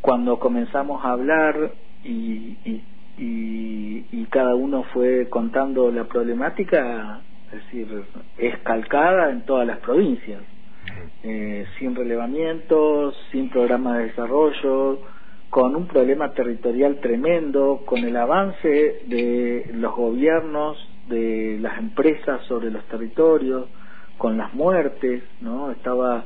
cuando 0.00 0.38
comenzamos 0.38 1.04
a 1.04 1.12
hablar 1.12 1.72
y, 2.04 2.56
y, 2.64 2.84
y 3.18 4.26
cada 4.32 4.54
uno 4.54 4.84
fue 4.94 5.28
contando 5.28 5.92
la 5.92 6.04
problemática, 6.04 7.20
es 7.52 7.64
decir, 7.64 8.04
es 8.38 8.58
calcada 8.60 9.30
en 9.30 9.42
todas 9.42 9.66
las 9.66 9.78
provincias, 9.80 10.40
eh, 11.22 11.66
sin 11.78 11.94
relevamientos, 11.94 13.14
sin 13.30 13.50
programa 13.50 13.98
de 13.98 14.06
desarrollo, 14.06 15.00
con 15.50 15.76
un 15.76 15.86
problema 15.86 16.32
territorial 16.32 16.98
tremendo, 17.00 17.82
con 17.84 17.98
el 18.04 18.16
avance 18.16 19.02
de 19.06 19.70
los 19.74 19.94
gobiernos, 19.94 20.78
de 21.08 21.58
las 21.60 21.78
empresas 21.78 22.40
sobre 22.46 22.70
los 22.70 22.82
territorios, 22.86 23.66
con 24.16 24.38
las 24.38 24.54
muertes, 24.54 25.22
¿no? 25.42 25.70
Estaba 25.70 26.24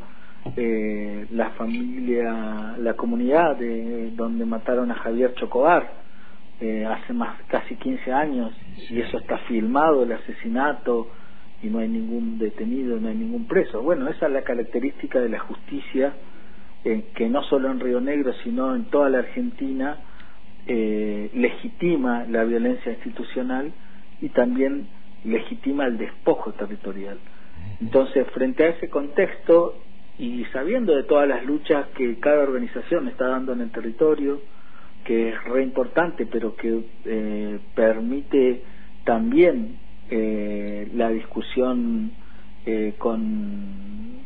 eh, 0.54 1.26
la 1.32 1.50
familia, 1.50 2.76
la 2.78 2.94
comunidad 2.94 3.56
de 3.56 4.12
donde 4.12 4.44
mataron 4.44 4.92
a 4.92 4.94
Javier 4.94 5.34
Chocobar 5.34 6.05
eh, 6.60 6.86
hace 6.86 7.12
más 7.12 7.40
casi 7.48 7.76
15 7.76 8.12
años 8.12 8.52
y 8.88 9.00
eso 9.00 9.18
está 9.18 9.38
filmado 9.48 10.04
el 10.04 10.12
asesinato 10.12 11.08
y 11.62 11.68
no 11.68 11.80
hay 11.80 11.88
ningún 11.88 12.38
detenido, 12.38 12.98
no 12.98 13.08
hay 13.08 13.14
ningún 13.14 13.46
preso. 13.46 13.82
Bueno, 13.82 14.08
esa 14.08 14.26
es 14.26 14.32
la 14.32 14.42
característica 14.42 15.20
de 15.20 15.28
la 15.28 15.38
justicia 15.40 16.14
eh, 16.84 17.04
que 17.14 17.28
no 17.28 17.42
solo 17.44 17.70
en 17.70 17.80
Río 17.80 18.00
Negro, 18.00 18.32
sino 18.44 18.74
en 18.74 18.84
toda 18.86 19.10
la 19.10 19.18
Argentina 19.18 19.98
eh, 20.66 21.30
legitima 21.34 22.24
la 22.24 22.44
violencia 22.44 22.92
institucional 22.92 23.72
y 24.20 24.28
también 24.30 24.88
legitima 25.24 25.86
el 25.86 25.98
despojo 25.98 26.52
territorial. 26.52 27.18
Entonces, 27.80 28.26
frente 28.32 28.64
a 28.64 28.68
ese 28.68 28.88
contexto 28.88 29.80
y 30.18 30.44
sabiendo 30.46 30.94
de 30.96 31.02
todas 31.04 31.28
las 31.28 31.44
luchas 31.44 31.86
que 31.96 32.18
cada 32.20 32.42
organización 32.42 33.08
está 33.08 33.28
dando 33.28 33.52
en 33.52 33.60
el 33.60 33.70
territorio, 33.70 34.40
que 35.06 35.30
es 35.30 35.44
re 35.44 35.62
importante, 35.62 36.26
pero 36.26 36.56
que 36.56 36.84
eh, 37.04 37.58
permite 37.74 38.62
también 39.04 39.78
eh, 40.10 40.90
la 40.94 41.10
discusión 41.10 42.10
eh, 42.64 42.94
con 42.98 44.16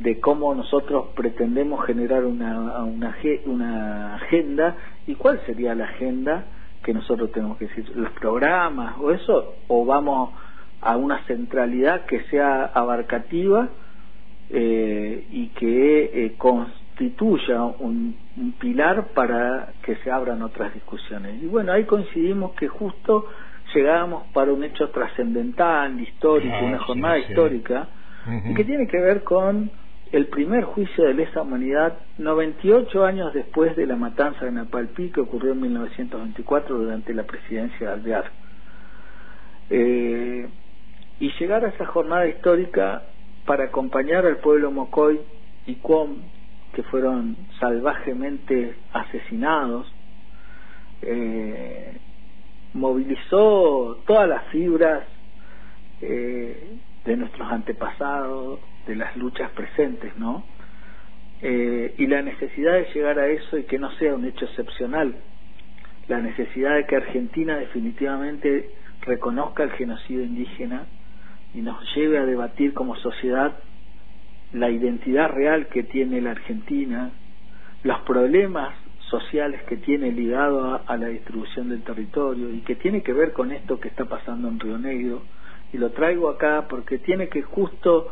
de 0.00 0.20
cómo 0.20 0.54
nosotros 0.54 1.08
pretendemos 1.14 1.84
generar 1.86 2.24
una, 2.24 2.84
una, 2.84 3.16
una 3.46 4.14
agenda 4.16 4.76
y 5.06 5.14
cuál 5.14 5.40
sería 5.46 5.74
la 5.74 5.84
agenda 5.84 6.44
que 6.82 6.92
nosotros 6.92 7.32
tenemos 7.32 7.56
que 7.58 7.66
decir, 7.66 7.90
los 7.96 8.10
programas 8.12 8.96
o 9.00 9.10
eso, 9.10 9.54
o 9.68 9.84
vamos 9.84 10.30
a 10.80 10.96
una 10.96 11.24
centralidad 11.24 12.04
que 12.04 12.20
sea 12.24 12.64
abarcativa 12.66 13.70
eh, 14.50 15.26
y 15.30 15.48
que 15.48 16.26
eh, 16.26 16.34
constituya 16.96 17.62
un, 17.62 18.16
un, 18.36 18.52
pilar 18.52 19.08
para 19.14 19.72
que 19.82 19.96
se 19.96 20.10
abran 20.10 20.42
otras 20.42 20.72
discusiones. 20.72 21.42
Y 21.42 21.46
bueno, 21.46 21.72
ahí 21.72 21.84
coincidimos 21.84 22.52
que 22.52 22.68
justo 22.68 23.26
llegábamos 23.74 24.24
para 24.32 24.52
un 24.52 24.64
hecho 24.64 24.88
trascendental, 24.90 26.00
histórico, 26.00 26.54
ah, 26.58 26.64
una 26.64 26.78
jornada 26.78 27.18
histórica, 27.18 27.88
y 28.44 28.54
que 28.54 28.64
tiene 28.64 28.88
que 28.88 28.98
ver 28.98 29.22
con 29.22 29.70
el 30.10 30.26
primer 30.26 30.64
juicio 30.64 31.04
de 31.04 31.14
lesa 31.14 31.42
humanidad 31.42 31.98
98 32.18 33.04
años 33.04 33.32
después 33.34 33.76
de 33.76 33.86
la 33.86 33.96
matanza 33.96 34.46
de 34.46 34.52
Napalpí 34.52 35.10
que 35.10 35.20
ocurrió 35.20 35.52
en 35.52 35.60
1924 35.60 36.78
durante 36.78 37.14
la 37.14 37.22
presidencia 37.24 37.88
de 37.88 37.92
Alvear. 37.92 38.24
Eh, 39.70 40.48
y 41.20 41.30
llegar 41.38 41.64
a 41.64 41.68
esa 41.68 41.86
jornada 41.86 42.26
histórica 42.26 43.02
para 43.46 43.64
acompañar 43.64 44.26
al 44.26 44.38
pueblo 44.38 44.70
Mocoy 44.72 45.20
y 45.66 45.76
Cuom, 45.76 46.16
que 46.76 46.82
fueron 46.82 47.38
salvajemente 47.58 48.74
asesinados, 48.92 49.90
eh, 51.00 51.96
movilizó 52.74 54.02
todas 54.06 54.28
las 54.28 54.44
fibras 54.48 55.04
eh, 56.02 56.76
de 57.06 57.16
nuestros 57.16 57.50
antepasados, 57.50 58.60
de 58.86 58.94
las 58.94 59.16
luchas 59.16 59.50
presentes, 59.52 60.18
¿no? 60.18 60.44
Eh, 61.40 61.94
y 61.96 62.06
la 62.08 62.20
necesidad 62.20 62.74
de 62.74 62.88
llegar 62.92 63.18
a 63.20 63.26
eso 63.28 63.56
y 63.56 63.62
que 63.62 63.78
no 63.78 63.90
sea 63.92 64.14
un 64.14 64.26
hecho 64.26 64.44
excepcional, 64.44 65.16
la 66.08 66.20
necesidad 66.20 66.74
de 66.74 66.84
que 66.84 66.96
Argentina 66.96 67.56
definitivamente 67.56 68.68
reconozca 69.00 69.62
el 69.62 69.70
genocidio 69.72 70.24
indígena 70.24 70.84
y 71.54 71.62
nos 71.62 71.82
lleve 71.94 72.18
a 72.18 72.26
debatir 72.26 72.74
como 72.74 72.96
sociedad 72.96 73.56
la 74.52 74.70
identidad 74.70 75.30
real 75.30 75.66
que 75.66 75.82
tiene 75.82 76.20
la 76.20 76.32
Argentina, 76.32 77.10
los 77.82 78.00
problemas 78.00 78.74
sociales 79.10 79.62
que 79.68 79.76
tiene 79.76 80.10
ligado 80.12 80.82
a, 80.86 80.96
la 80.96 81.08
distribución 81.08 81.68
del 81.68 81.82
territorio 81.82 82.50
y 82.50 82.60
que 82.60 82.74
tiene 82.76 83.02
que 83.02 83.12
ver 83.12 83.32
con 83.32 83.52
esto 83.52 83.78
que 83.78 83.88
está 83.88 84.04
pasando 84.04 84.48
en 84.48 84.58
Río 84.58 84.78
Negro 84.78 85.22
y 85.72 85.78
lo 85.78 85.90
traigo 85.90 86.28
acá 86.28 86.66
porque 86.68 86.98
tiene 86.98 87.28
que 87.28 87.42
justo 87.42 88.10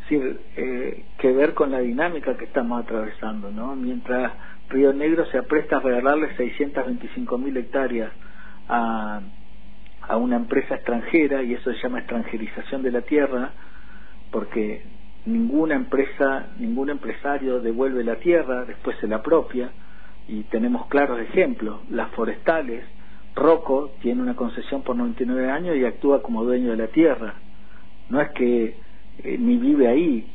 decir, 0.00 0.40
eh, 0.56 1.04
que 1.18 1.32
ver 1.32 1.54
con 1.54 1.70
la 1.70 1.80
dinámica 1.80 2.36
que 2.36 2.46
estamos 2.46 2.82
atravesando 2.82 3.50
no 3.50 3.76
mientras 3.76 4.32
Río 4.70 4.92
Negro 4.94 5.26
se 5.26 5.36
apresta 5.36 5.76
a 5.76 5.80
regalarle 5.80 6.34
625 6.36 7.36
mil 7.36 7.56
hectáreas 7.56 8.10
a, 8.68 9.20
a 10.08 10.16
una 10.16 10.36
empresa 10.36 10.76
extranjera 10.76 11.42
y 11.42 11.52
eso 11.52 11.70
se 11.70 11.82
llama 11.82 11.98
extranjerización 11.98 12.82
de 12.82 12.92
la 12.92 13.02
tierra 13.02 13.52
porque 14.30 14.82
ninguna 15.26 15.74
empresa 15.74 16.48
ningún 16.58 16.90
empresario 16.90 17.60
devuelve 17.60 18.04
la 18.04 18.16
tierra 18.16 18.64
después 18.64 18.96
se 19.00 19.06
la 19.06 19.16
apropia 19.16 19.70
y 20.30 20.44
tenemos 20.44 20.86
claros 20.86 21.20
ejemplos. 21.20 21.80
Las 21.90 22.10
forestales, 22.12 22.84
Rocco 23.34 23.90
tiene 24.00 24.22
una 24.22 24.36
concesión 24.36 24.82
por 24.82 24.96
99 24.96 25.50
años 25.50 25.76
y 25.76 25.84
actúa 25.84 26.22
como 26.22 26.44
dueño 26.44 26.70
de 26.70 26.76
la 26.76 26.86
tierra. 26.86 27.34
No 28.08 28.20
es 28.20 28.30
que 28.30 28.76
eh, 29.24 29.38
ni 29.38 29.56
vive 29.56 29.88
ahí. 29.88 30.26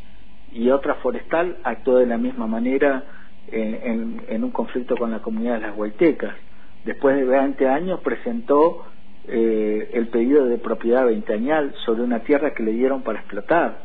Y 0.51 0.69
otra 0.69 0.95
forestal 0.95 1.57
actuó 1.63 1.97
de 1.97 2.07
la 2.07 2.17
misma 2.17 2.47
manera 2.47 3.03
en, 3.51 4.21
en, 4.27 4.43
un 4.43 4.51
conflicto 4.51 4.95
con 4.97 5.11
la 5.11 5.19
comunidad 5.19 5.55
de 5.55 5.67
las 5.67 5.77
Huaytecas. 5.77 6.35
Después 6.83 7.15
de 7.15 7.23
20 7.23 7.67
años 7.67 7.99
presentó 8.01 8.85
eh, 9.27 9.89
el 9.93 10.07
pedido 10.07 10.45
de 10.45 10.57
propiedad 10.57 11.05
veinteañal 11.05 11.73
sobre 11.85 12.03
una 12.03 12.19
tierra 12.19 12.53
que 12.53 12.63
le 12.63 12.71
dieron 12.71 13.01
para 13.01 13.19
explotar. 13.19 13.79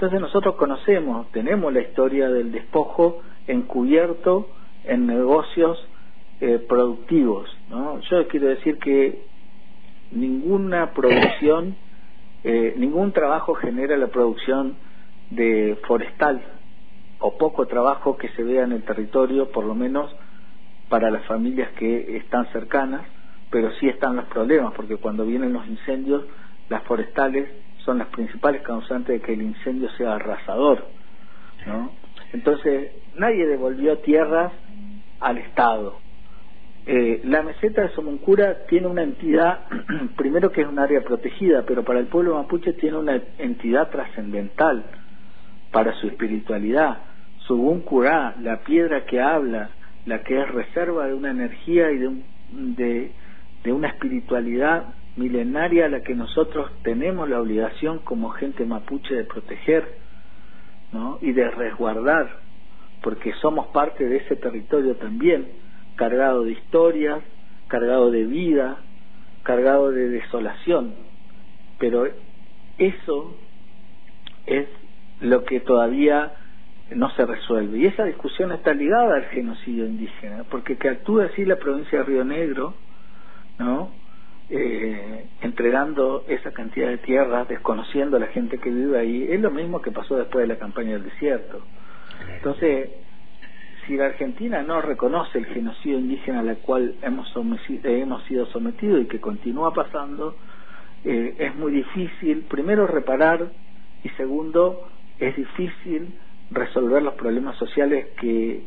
Entonces 0.00 0.18
nosotros 0.22 0.54
conocemos, 0.54 1.30
tenemos 1.30 1.70
la 1.74 1.82
historia 1.82 2.30
del 2.30 2.52
despojo 2.52 3.20
encubierto 3.46 4.48
en 4.84 5.06
negocios 5.06 5.78
eh, 6.40 6.58
productivos. 6.66 7.54
¿no? 7.68 8.00
Yo 8.00 8.26
quiero 8.28 8.48
decir 8.48 8.78
que 8.78 9.26
ninguna 10.10 10.94
producción, 10.94 11.76
eh, 12.44 12.72
ningún 12.78 13.12
trabajo 13.12 13.52
genera 13.52 13.98
la 13.98 14.06
producción 14.06 14.76
de 15.28 15.78
forestal 15.86 16.40
o 17.18 17.36
poco 17.36 17.66
trabajo 17.66 18.16
que 18.16 18.30
se 18.30 18.42
vea 18.42 18.64
en 18.64 18.72
el 18.72 18.84
territorio, 18.84 19.52
por 19.52 19.66
lo 19.66 19.74
menos 19.74 20.10
para 20.88 21.10
las 21.10 21.26
familias 21.26 21.72
que 21.72 22.16
están 22.16 22.50
cercanas, 22.52 23.02
pero 23.50 23.70
sí 23.72 23.86
están 23.86 24.16
los 24.16 24.24
problemas, 24.28 24.72
porque 24.72 24.96
cuando 24.96 25.26
vienen 25.26 25.52
los 25.52 25.66
incendios, 25.66 26.24
las 26.70 26.82
forestales 26.84 27.50
son 27.90 27.98
las 27.98 28.08
principales 28.08 28.62
causantes 28.62 29.20
de 29.20 29.20
que 29.20 29.32
el 29.32 29.42
incendio 29.42 29.90
sea 29.98 30.14
arrasador. 30.14 30.86
Entonces, 32.32 32.92
nadie 33.16 33.44
devolvió 33.48 33.98
tierras 33.98 34.52
al 35.18 35.38
Estado. 35.38 35.98
Eh, 36.86 37.20
la 37.24 37.42
meseta 37.42 37.82
de 37.82 37.88
Somoncura 37.88 38.64
tiene 38.68 38.86
una 38.86 39.02
entidad, 39.02 39.66
primero 40.16 40.52
que 40.52 40.60
es 40.60 40.68
un 40.68 40.78
área 40.78 41.00
protegida, 41.00 41.64
pero 41.66 41.82
para 41.82 41.98
el 41.98 42.06
pueblo 42.06 42.36
mapuche 42.36 42.74
tiene 42.74 42.96
una 42.96 43.20
entidad 43.38 43.90
trascendental 43.90 44.84
para 45.72 45.92
su 45.94 46.06
espiritualidad. 46.06 46.98
Su 47.48 47.82
Curá, 47.84 48.36
la 48.40 48.60
piedra 48.60 49.04
que 49.04 49.20
habla, 49.20 49.70
la 50.06 50.22
que 50.22 50.40
es 50.40 50.48
reserva 50.48 51.08
de 51.08 51.14
una 51.14 51.32
energía 51.32 51.90
y 51.90 51.98
de, 51.98 52.10
de, 52.52 53.12
de 53.64 53.72
una 53.72 53.88
espiritualidad 53.88 54.94
milenaria 55.16 55.86
a 55.86 55.88
la 55.88 56.00
que 56.00 56.14
nosotros 56.14 56.70
tenemos 56.82 57.28
la 57.28 57.40
obligación 57.40 57.98
como 58.00 58.30
gente 58.30 58.64
mapuche 58.64 59.14
de 59.14 59.24
proteger 59.24 59.86
¿no? 60.92 61.18
y 61.20 61.32
de 61.32 61.50
resguardar, 61.50 62.28
porque 63.02 63.32
somos 63.40 63.68
parte 63.68 64.04
de 64.04 64.18
ese 64.18 64.36
territorio 64.36 64.96
también, 64.96 65.48
cargado 65.96 66.44
de 66.44 66.52
historias, 66.52 67.22
cargado 67.68 68.10
de 68.10 68.24
vida, 68.24 68.78
cargado 69.42 69.90
de 69.90 70.08
desolación. 70.08 70.94
Pero 71.78 72.06
eso 72.78 73.36
es 74.46 74.66
lo 75.20 75.44
que 75.44 75.60
todavía 75.60 76.32
no 76.94 77.10
se 77.10 77.24
resuelve. 77.24 77.78
Y 77.78 77.86
esa 77.86 78.04
discusión 78.04 78.52
está 78.52 78.74
ligada 78.74 79.16
al 79.16 79.24
genocidio 79.26 79.86
indígena, 79.86 80.44
porque 80.50 80.76
que 80.76 80.88
actúe 80.88 81.20
así 81.20 81.44
la 81.44 81.56
provincia 81.56 81.98
de 82.00 82.04
Río 82.04 82.24
Negro, 82.24 82.74
¿no? 83.58 83.99
Eh, 84.52 85.26
entregando 85.42 86.24
esa 86.26 86.50
cantidad 86.50 86.88
de 86.88 86.98
tierras, 86.98 87.46
desconociendo 87.46 88.16
a 88.16 88.20
la 88.20 88.26
gente 88.26 88.58
que 88.58 88.68
vive 88.68 88.98
ahí, 88.98 89.28
es 89.30 89.40
lo 89.40 89.52
mismo 89.52 89.80
que 89.80 89.92
pasó 89.92 90.16
después 90.16 90.42
de 90.42 90.52
la 90.52 90.58
campaña 90.58 90.94
del 90.94 91.04
desierto. 91.04 91.60
Entonces, 92.34 92.90
si 93.86 93.96
la 93.96 94.06
Argentina 94.06 94.62
no 94.62 94.82
reconoce 94.82 95.38
el 95.38 95.46
genocidio 95.46 96.00
indígena 96.00 96.40
al 96.40 96.58
cual 96.58 96.96
hemos, 97.00 97.32
hemos 97.84 98.24
sido 98.24 98.46
sometidos 98.46 99.02
y 99.02 99.06
que 99.06 99.20
continúa 99.20 99.72
pasando, 99.72 100.34
eh, 101.04 101.36
es 101.38 101.54
muy 101.54 101.70
difícil, 101.70 102.42
primero, 102.48 102.88
reparar 102.88 103.52
y 104.02 104.08
segundo, 104.10 104.88
es 105.20 105.36
difícil 105.36 106.12
resolver 106.50 107.04
los 107.04 107.14
problemas 107.14 107.56
sociales 107.56 108.08
que 108.20 108.64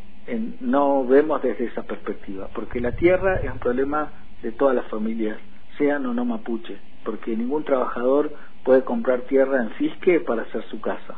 no 0.61 1.05
vemos 1.05 1.41
desde 1.41 1.65
esa 1.65 1.83
perspectiva, 1.83 2.47
porque 2.55 2.79
la 2.79 2.93
tierra 2.93 3.41
es 3.43 3.51
un 3.51 3.59
problema 3.59 4.13
de 4.41 4.53
todas 4.53 4.75
las 4.75 4.85
familias, 4.87 5.37
sean 5.77 6.05
o 6.05 6.13
no 6.13 6.25
mapuche, 6.25 6.77
porque 7.03 7.35
ningún 7.35 7.63
trabajador 7.63 8.31
puede 8.63 8.83
comprar 8.83 9.21
tierra 9.21 9.61
en 9.61 9.71
Fisque 9.71 10.19
para 10.19 10.43
hacer 10.43 10.63
su 10.69 10.79
casa, 10.79 11.15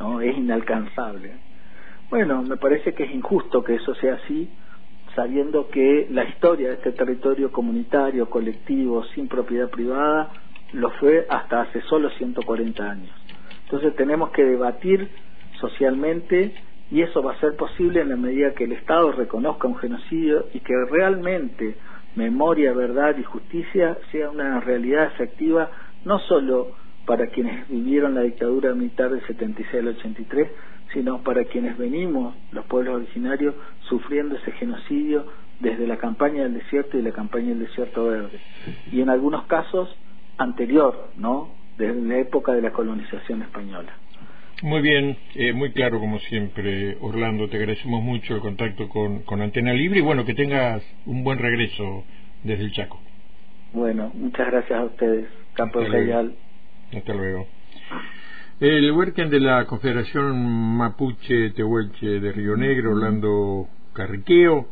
¿no? 0.00 0.20
Es 0.20 0.36
inalcanzable. 0.36 1.32
Bueno, 2.10 2.42
me 2.42 2.56
parece 2.56 2.92
que 2.94 3.04
es 3.04 3.10
injusto 3.12 3.64
que 3.64 3.76
eso 3.76 3.94
sea 3.94 4.14
así, 4.14 4.50
sabiendo 5.14 5.68
que 5.68 6.08
la 6.10 6.24
historia 6.24 6.68
de 6.68 6.74
este 6.74 6.92
territorio 6.92 7.52
comunitario, 7.52 8.28
colectivo, 8.28 9.04
sin 9.14 9.28
propiedad 9.28 9.70
privada, 9.70 10.30
lo 10.72 10.90
fue 10.92 11.26
hasta 11.28 11.62
hace 11.62 11.80
solo 11.82 12.10
140 12.10 12.90
años. 12.90 13.10
Entonces 13.64 13.94
tenemos 13.96 14.30
que 14.30 14.44
debatir 14.44 15.08
socialmente 15.60 16.54
y 16.90 17.00
eso 17.00 17.22
va 17.22 17.32
a 17.32 17.40
ser 17.40 17.56
posible 17.56 18.00
en 18.00 18.10
la 18.10 18.16
medida 18.16 18.52
que 18.52 18.64
el 18.64 18.72
Estado 18.72 19.12
reconozca 19.12 19.68
un 19.68 19.76
genocidio 19.76 20.46
y 20.52 20.60
que 20.60 20.74
realmente 20.90 21.76
memoria, 22.16 22.72
verdad 22.72 23.16
y 23.18 23.22
justicia 23.22 23.96
sea 24.10 24.30
una 24.30 24.60
realidad 24.60 25.06
efectiva 25.06 25.70
no 26.04 26.18
solo 26.20 26.72
para 27.06 27.26
quienes 27.28 27.68
vivieron 27.68 28.14
la 28.14 28.22
dictadura 28.22 28.74
militar 28.74 29.10
del 29.10 29.26
76 29.26 29.82
al 29.82 29.88
83, 29.88 30.48
sino 30.92 31.22
para 31.22 31.44
quienes 31.44 31.76
venimos, 31.78 32.34
los 32.52 32.64
pueblos 32.66 32.96
originarios, 32.96 33.54
sufriendo 33.88 34.36
ese 34.36 34.52
genocidio 34.52 35.26
desde 35.60 35.86
la 35.86 35.96
campaña 35.96 36.42
del 36.42 36.54
desierto 36.54 36.98
y 36.98 37.02
la 37.02 37.12
campaña 37.12 37.48
del 37.48 37.60
desierto 37.60 38.06
verde. 38.06 38.40
Y 38.90 39.00
en 39.00 39.08
algunos 39.08 39.46
casos 39.46 39.94
anterior, 40.38 41.08
¿no? 41.16 41.50
Desde 41.78 42.00
la 42.00 42.18
época 42.18 42.52
de 42.52 42.62
la 42.62 42.72
colonización 42.72 43.42
española. 43.42 43.92
Muy 44.62 44.80
bien, 44.80 45.16
eh, 45.34 45.52
muy 45.52 45.72
claro 45.72 45.98
como 45.98 46.20
siempre, 46.20 46.96
Orlando. 47.00 47.48
Te 47.48 47.56
agradecemos 47.56 48.00
mucho 48.00 48.36
el 48.36 48.40
contacto 48.40 48.88
con, 48.88 49.22
con 49.24 49.42
Antena 49.42 49.72
Libre 49.72 49.98
y 49.98 50.02
bueno, 50.02 50.24
que 50.24 50.34
tengas 50.34 50.84
un 51.04 51.24
buen 51.24 51.40
regreso 51.40 52.04
desde 52.44 52.62
el 52.62 52.72
Chaco. 52.72 53.00
Bueno, 53.72 54.12
muchas 54.14 54.46
gracias 54.52 54.78
a 54.78 54.84
ustedes, 54.84 55.26
Campo 55.54 55.80
Real. 55.80 56.36
Hasta 56.96 57.12
luego. 57.12 57.48
El 58.60 58.92
huercan 58.92 59.30
de 59.30 59.40
la 59.40 59.64
Confederación 59.66 60.76
Mapuche 60.76 61.50
Tehuelche 61.50 62.20
de 62.20 62.30
Río 62.30 62.56
Negro, 62.56 62.92
Orlando 62.92 63.66
Carriqueo, 63.92 64.68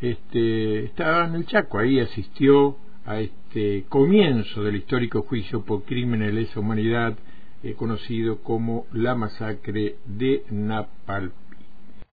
este, 0.00 0.86
estaba 0.86 1.26
en 1.26 1.36
el 1.36 1.46
Chaco, 1.46 1.78
ahí 1.78 2.00
asistió 2.00 2.76
a 3.06 3.20
este 3.20 3.84
comienzo 3.88 4.64
del 4.64 4.74
histórico 4.74 5.22
juicio 5.22 5.64
por 5.64 5.84
crímenes 5.84 6.34
de 6.34 6.40
lesa 6.40 6.58
humanidad 6.58 7.16
eh, 7.62 7.74
conocido 7.74 8.42
como 8.42 8.86
la 8.92 9.14
masacre 9.14 9.96
de 10.06 10.44
Napalpá. 10.50 11.47